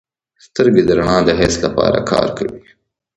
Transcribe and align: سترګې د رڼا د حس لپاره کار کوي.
سترګې 0.45 0.81
د 0.85 0.89
رڼا 0.97 1.17
د 1.25 1.29
حس 1.39 1.55
لپاره 1.65 1.99
کار 2.11 2.27
کوي. 2.37 2.59